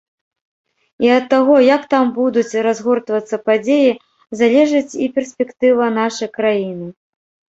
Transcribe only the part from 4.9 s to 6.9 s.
і перспектыва нашай краіны.